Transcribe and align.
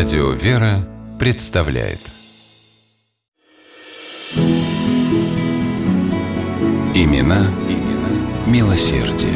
Радио 0.00 0.30
«Вера» 0.30 0.88
представляет 1.18 1.98
Имена, 6.94 7.50
имена 7.68 8.46
милосердие. 8.46 9.34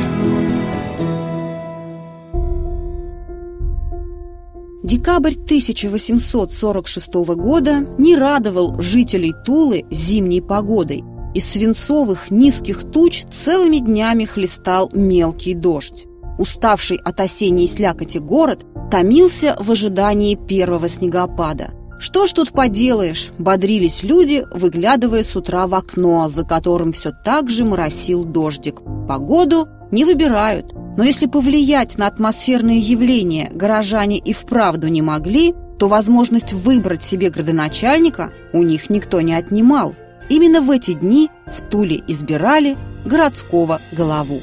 Декабрь 4.82 5.34
1846 5.34 7.14
года 7.36 7.86
не 7.98 8.16
радовал 8.16 8.80
жителей 8.80 9.34
Тулы 9.44 9.84
зимней 9.90 10.40
погодой. 10.40 11.04
Из 11.34 11.44
свинцовых 11.44 12.30
низких 12.30 12.90
туч 12.90 13.26
целыми 13.30 13.80
днями 13.80 14.24
хлестал 14.24 14.88
мелкий 14.94 15.52
дождь. 15.52 16.06
Уставший 16.38 16.96
от 16.96 17.20
осенней 17.20 17.68
слякоти 17.68 18.18
город 18.18 18.66
томился 18.90 19.56
в 19.60 19.70
ожидании 19.70 20.34
первого 20.34 20.88
снегопада. 20.88 21.70
Что 21.98 22.26
ж 22.26 22.32
тут 22.32 22.52
поделаешь, 22.52 23.30
бодрились 23.38 24.02
люди, 24.02 24.44
выглядывая 24.52 25.22
с 25.22 25.36
утра 25.36 25.66
в 25.66 25.74
окно, 25.74 26.28
за 26.28 26.44
которым 26.44 26.92
все 26.92 27.12
так 27.24 27.48
же 27.48 27.64
моросил 27.64 28.24
дождик. 28.24 28.80
Погоду 29.08 29.68
не 29.90 30.04
выбирают, 30.04 30.72
но 30.96 31.04
если 31.04 31.26
повлиять 31.26 31.96
на 31.98 32.06
атмосферные 32.06 32.78
явления 32.78 33.50
горожане 33.52 34.18
и 34.18 34.32
вправду 34.32 34.88
не 34.88 35.02
могли, 35.02 35.54
то 35.78 35.88
возможность 35.88 36.52
выбрать 36.52 37.02
себе 37.02 37.30
градоначальника 37.30 38.32
у 38.52 38.62
них 38.62 38.90
никто 38.90 39.20
не 39.20 39.34
отнимал. 39.34 39.94
Именно 40.28 40.60
в 40.60 40.70
эти 40.70 40.92
дни 40.92 41.30
в 41.46 41.60
Туле 41.68 42.02
избирали 42.08 42.76
городского 43.04 43.80
голову. 43.92 44.40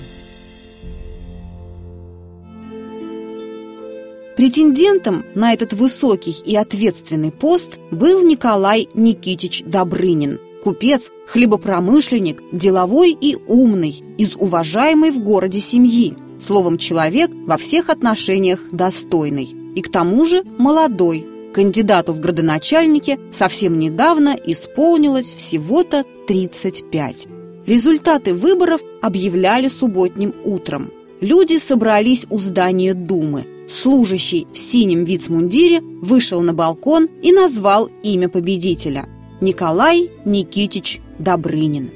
Претендентом 4.35 5.25
на 5.35 5.53
этот 5.53 5.73
высокий 5.73 6.35
и 6.45 6.55
ответственный 6.55 7.31
пост 7.31 7.79
был 7.91 8.25
Николай 8.25 8.87
Никитич 8.93 9.63
Добрынин, 9.65 10.39
купец, 10.63 11.09
хлебопромышленник, 11.27 12.41
деловой 12.53 13.11
и 13.19 13.35
умный, 13.47 14.01
из 14.17 14.35
уважаемой 14.35 15.11
в 15.11 15.19
городе 15.19 15.59
семьи, 15.59 16.15
словом, 16.39 16.77
человек 16.77 17.29
во 17.45 17.57
всех 17.57 17.89
отношениях 17.89 18.61
достойный. 18.71 19.53
И 19.75 19.81
к 19.81 19.91
тому 19.91 20.25
же 20.25 20.43
молодой. 20.57 21.27
Кандидату 21.53 22.13
в 22.13 22.21
градоначальнике 22.21 23.19
совсем 23.31 23.77
недавно 23.77 24.29
исполнилось 24.29 25.33
всего-то 25.33 26.05
35. 26.27 27.27
Результаты 27.67 28.33
выборов 28.33 28.79
объявляли 29.01 29.67
субботним 29.67 30.33
утром. 30.45 30.89
Люди 31.19 31.57
собрались 31.57 32.25
у 32.29 32.39
здания 32.39 32.93
Думы– 32.93 33.45
служащий 33.71 34.47
в 34.51 34.57
синем 34.57 35.03
вицмундире 35.03 35.81
вышел 35.81 36.41
на 36.41 36.53
балкон 36.53 37.07
и 37.21 37.31
назвал 37.31 37.89
имя 38.03 38.29
победителя– 38.29 39.07
Николай 39.41 40.11
Никитич 40.23 41.01
Добрынин. 41.17 41.89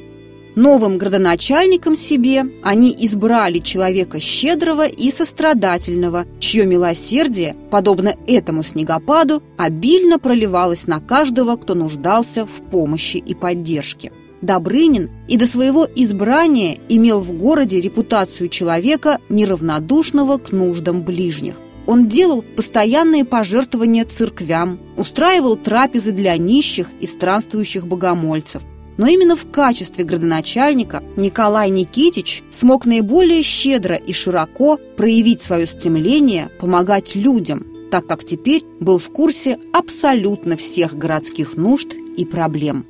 Новым 0.55 0.97
градоначальником 0.97 1.95
себе 1.95 2.45
они 2.63 2.95
избрали 3.01 3.59
человека 3.59 4.19
щедрого 4.19 4.87
и 4.87 5.11
сострадательного, 5.11 6.25
чье 6.39 6.65
милосердие, 6.65 7.55
подобно 7.69 8.15
этому 8.25 8.63
снегопаду, 8.63 9.43
обильно 9.57 10.17
проливалось 10.17 10.87
на 10.87 11.01
каждого, 11.01 11.57
кто 11.57 11.75
нуждался 11.75 12.45
в 12.45 12.71
помощи 12.71 13.17
и 13.17 13.35
поддержке. 13.35 14.13
Добрынин 14.41 15.11
и 15.27 15.37
до 15.37 15.45
своего 15.45 15.85
избрания 15.95 16.77
имел 16.87 17.19
в 17.19 17.33
городе 17.33 17.81
репутацию 17.81 18.47
человека, 18.47 19.19
неравнодушного 19.27 20.37
к 20.37 20.51
нуждам 20.51 21.03
ближних. 21.03 21.55
Он 21.87 22.07
делал 22.07 22.41
постоянные 22.41 23.25
пожертвования 23.25 24.05
церквям, 24.05 24.79
устраивал 24.97 25.55
трапезы 25.55 26.11
для 26.11 26.35
нищих 26.37 26.87
и 26.99 27.05
странствующих 27.05 27.85
богомольцев. 27.87 28.63
Но 28.97 29.07
именно 29.07 29.35
в 29.35 29.51
качестве 29.51 30.05
градоначальника 30.05 31.03
Николай 31.17 31.69
Никитич 31.69 32.43
смог 32.49 32.85
наиболее 32.85 33.43
щедро 33.43 33.95
и 33.95 34.13
широко 34.13 34.79
проявить 34.97 35.41
свое 35.41 35.65
стремление 35.65 36.49
помогать 36.59 37.15
людям, 37.15 37.65
так 37.91 38.07
как 38.07 38.23
теперь 38.23 38.63
был 38.79 38.97
в 38.97 39.09
курсе 39.09 39.57
абсолютно 39.73 40.55
всех 40.55 40.97
городских 40.97 41.57
нужд 41.57 41.93
и 42.17 42.25
проблем. 42.25 42.85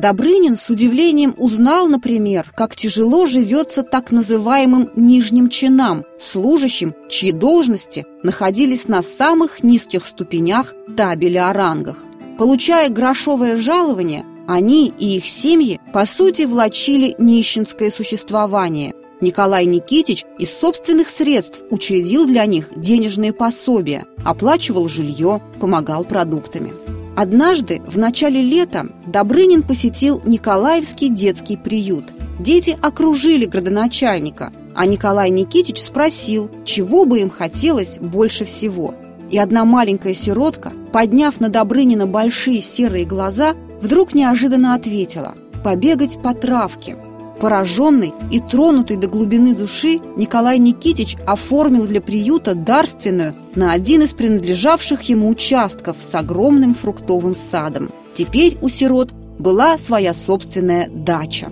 Добрынин 0.00 0.56
с 0.56 0.70
удивлением 0.70 1.34
узнал, 1.36 1.86
например, 1.86 2.50
как 2.56 2.74
тяжело 2.74 3.26
живется 3.26 3.82
так 3.82 4.10
называемым 4.10 4.90
нижним 4.96 5.50
чинам, 5.50 6.06
служащим, 6.18 6.94
чьи 7.10 7.32
должности 7.32 8.06
находились 8.22 8.88
на 8.88 9.02
самых 9.02 9.62
низких 9.62 10.06
ступенях 10.06 10.72
табеля 10.96 11.50
о 11.50 11.52
рангах. 11.52 11.98
Получая 12.38 12.88
грошовое 12.88 13.58
жалование, 13.58 14.24
они 14.48 14.88
и 14.98 15.18
их 15.18 15.26
семьи, 15.26 15.78
по 15.92 16.06
сути, 16.06 16.44
влачили 16.44 17.14
нищенское 17.18 17.90
существование. 17.90 18.94
Николай 19.20 19.66
Никитич 19.66 20.24
из 20.38 20.50
собственных 20.50 21.10
средств 21.10 21.62
учредил 21.70 22.26
для 22.26 22.46
них 22.46 22.68
денежные 22.74 23.34
пособия, 23.34 24.06
оплачивал 24.24 24.88
жилье, 24.88 25.42
помогал 25.60 26.04
продуктами. 26.04 26.99
Однажды, 27.16 27.82
в 27.86 27.98
начале 27.98 28.40
лета, 28.40 28.88
Добрынин 29.06 29.62
посетил 29.62 30.22
Николаевский 30.24 31.08
детский 31.08 31.56
приют. 31.56 32.12
Дети 32.38 32.78
окружили 32.80 33.44
градоначальника, 33.44 34.52
а 34.74 34.86
Николай 34.86 35.30
Никитич 35.30 35.82
спросил, 35.82 36.50
чего 36.64 37.04
бы 37.04 37.20
им 37.20 37.30
хотелось 37.30 37.98
больше 37.98 38.44
всего. 38.44 38.94
И 39.28 39.38
одна 39.38 39.64
маленькая 39.64 40.14
сиротка, 40.14 40.72
подняв 40.92 41.40
на 41.40 41.48
Добрынина 41.48 42.06
большие 42.06 42.60
серые 42.60 43.04
глаза, 43.04 43.54
вдруг 43.80 44.14
неожиданно 44.14 44.74
ответила 44.74 45.34
«побегать 45.62 46.20
по 46.22 46.34
травке». 46.34 46.96
Пораженный 47.40 48.12
и 48.30 48.38
тронутый 48.38 48.98
до 48.98 49.08
глубины 49.08 49.54
души, 49.54 49.98
Николай 50.16 50.58
Никитич 50.58 51.16
оформил 51.26 51.86
для 51.86 52.02
приюта 52.02 52.54
дарственную 52.54 53.34
на 53.54 53.72
один 53.72 54.02
из 54.02 54.12
принадлежавших 54.12 55.00
ему 55.04 55.30
участков 55.30 55.96
с 56.00 56.14
огромным 56.14 56.74
фруктовым 56.74 57.32
садом. 57.32 57.90
Теперь 58.12 58.58
у 58.60 58.68
сирот 58.68 59.12
была 59.38 59.78
своя 59.78 60.12
собственная 60.12 60.90
дача. 60.90 61.50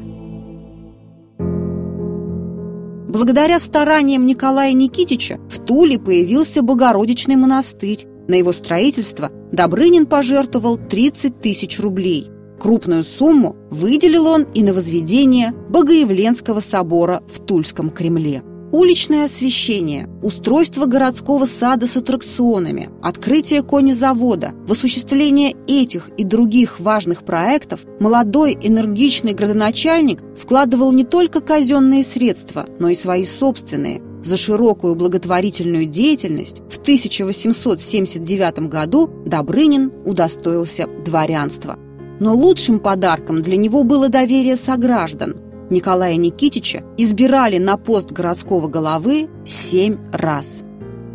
Благодаря 3.09 3.59
стараниям 3.59 4.27
Николая 4.27 4.75
Никитича 4.75 5.41
в 5.49 5.59
Туле 5.59 5.99
появился 5.99 6.61
Богородичный 6.61 7.37
монастырь. 7.37 8.07
На 8.29 8.35
его 8.35 8.53
строительство 8.53 9.31
Добрынин 9.53 10.05
пожертвовал 10.05 10.77
30 10.77 11.41
тысяч 11.41 11.81
рублей– 11.81 12.31
Крупную 12.59 13.05
сумму 13.05 13.57
выделил 13.71 14.27
он 14.27 14.43
и 14.55 14.63
на 14.63 14.73
возведение 14.73 15.53
Богоявленского 15.71 16.61
собора 16.61 17.23
в 17.33 17.41
Тульском 17.41 17.91
Кремле. 17.91 18.43
Уличное 18.71 19.25
освещение, 19.25 20.11
устройство 20.23 20.85
городского 20.85 21.47
сада 21.47 21.87
с 21.87 21.97
аттракционами, 21.97 22.91
открытие 23.01 23.63
конезавода, 23.63 24.53
в 24.67 24.73
осуществление 24.73 25.57
этих 25.67 26.11
и 26.19 26.25
других 26.25 26.79
важных 26.79 27.25
проектов 27.25 27.81
молодой 27.99 28.59
энергичный 28.61 29.33
градоначальник 29.33 30.23
вкладывал 30.37 30.93
не 30.93 31.05
только 31.05 31.41
казенные 31.41 32.05
средства, 32.05 32.67
но 32.79 32.91
и 32.91 32.95
свои 32.95 33.25
собственные. 33.25 34.03
За 34.23 34.37
широкую 34.37 34.97
благотворительную 34.97 35.87
деятельность 35.87 36.61
в 36.69 36.77
1879 36.79 38.69
году 38.69 39.09
Добрынин 39.25 39.93
удостоился 40.05 40.87
дворянства– 41.07 41.79
но 42.21 42.35
лучшим 42.35 42.81
подарком 42.81 43.43
для 43.43 43.57
него 43.57 43.85
было 43.85 44.09
доверие 44.09 44.57
сограждан. 44.57 45.37
Николая 45.71 46.17
Никитича 46.17 46.83
избирали 46.97 47.59
на 47.59 47.77
пост 47.77 48.11
городского 48.11 48.67
головы 48.69 49.29
семь 49.45 49.97
раз. 50.13 50.63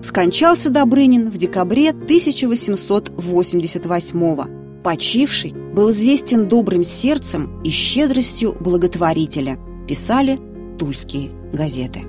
Скончался 0.02 0.70
Добрынин 0.70 1.30
в 1.30 1.38
декабре 1.38 1.90
1888-го. 1.92 4.46
Почивший 4.84 5.54
был 5.54 5.92
известен 5.92 6.50
добрым 6.50 6.84
сердцем 6.84 7.62
и 7.64 7.70
щедростью 7.70 8.58
благотворителя, 8.60 9.58
писали 9.88 10.38
тульские 10.78 11.32
газеты. 11.54 12.02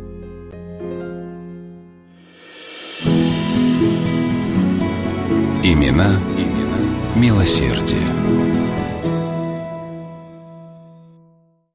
Имена, 5.63 6.21
имена 6.37 6.79
милосердие. 7.17 8.44